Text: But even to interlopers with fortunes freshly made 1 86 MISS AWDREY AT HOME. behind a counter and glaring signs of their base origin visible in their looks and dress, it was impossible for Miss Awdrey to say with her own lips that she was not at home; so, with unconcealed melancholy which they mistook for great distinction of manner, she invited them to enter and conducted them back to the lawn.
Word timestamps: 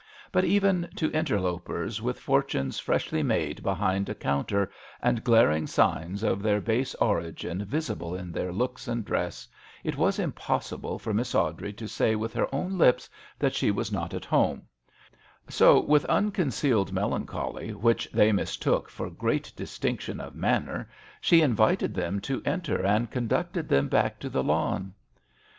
But 0.31 0.45
even 0.45 0.89
to 0.95 1.11
interlopers 1.11 2.01
with 2.01 2.19
fortunes 2.19 2.79
freshly 2.79 3.21
made 3.21 3.59
1 3.59 3.59
86 3.59 3.59
MISS 3.59 3.59
AWDREY 3.59 3.61
AT 3.61 3.61
HOME. 3.61 3.75
behind 3.75 4.09
a 4.09 4.15
counter 4.15 4.71
and 4.99 5.23
glaring 5.23 5.67
signs 5.67 6.23
of 6.23 6.41
their 6.41 6.59
base 6.59 6.95
origin 6.95 7.63
visible 7.65 8.15
in 8.15 8.31
their 8.31 8.51
looks 8.51 8.87
and 8.87 9.05
dress, 9.05 9.47
it 9.83 9.97
was 9.97 10.17
impossible 10.17 10.97
for 10.97 11.13
Miss 11.13 11.35
Awdrey 11.35 11.71
to 11.73 11.87
say 11.87 12.15
with 12.15 12.33
her 12.33 12.47
own 12.51 12.79
lips 12.79 13.11
that 13.37 13.53
she 13.53 13.69
was 13.69 13.91
not 13.91 14.15
at 14.15 14.25
home; 14.25 14.63
so, 15.47 15.79
with 15.79 16.03
unconcealed 16.05 16.91
melancholy 16.91 17.71
which 17.71 18.09
they 18.11 18.31
mistook 18.31 18.89
for 18.89 19.07
great 19.11 19.53
distinction 19.55 20.19
of 20.19 20.33
manner, 20.33 20.89
she 21.21 21.43
invited 21.43 21.93
them 21.93 22.19
to 22.21 22.41
enter 22.43 22.83
and 22.83 23.11
conducted 23.11 23.69
them 23.69 23.87
back 23.87 24.17
to 24.17 24.29
the 24.31 24.41
lawn. 24.43 24.95